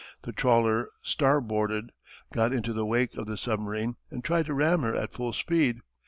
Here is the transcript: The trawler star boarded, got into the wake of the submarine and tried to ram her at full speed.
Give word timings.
The 0.23 0.31
trawler 0.31 0.89
star 1.03 1.39
boarded, 1.39 1.91
got 2.33 2.51
into 2.51 2.73
the 2.73 2.87
wake 2.87 3.13
of 3.17 3.27
the 3.27 3.37
submarine 3.37 3.97
and 4.09 4.23
tried 4.23 4.47
to 4.47 4.53
ram 4.55 4.81
her 4.81 4.95
at 4.95 5.13
full 5.13 5.31
speed. 5.31 5.77